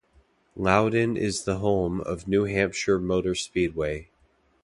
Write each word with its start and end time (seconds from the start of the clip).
Loudon 0.55 1.15
is 1.15 1.43
the 1.43 1.59
home 1.59 2.01
of 2.01 2.27
New 2.27 2.45
Hampshire 2.45 2.97
Motor 2.97 3.35
Speedway. 3.35 4.09